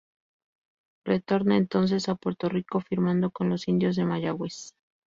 [1.05, 4.73] Retorna entonces a Puerto Rico, firmando con los Indios de Mayagüez.